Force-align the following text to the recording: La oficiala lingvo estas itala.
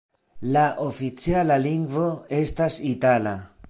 La 0.55 0.63
oficiala 0.85 1.59
lingvo 1.69 2.09
estas 2.43 2.85
itala. 2.97 3.41